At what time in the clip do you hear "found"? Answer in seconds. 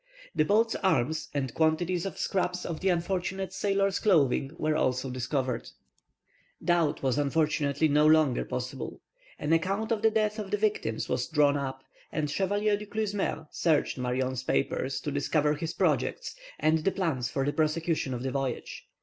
6.95-6.95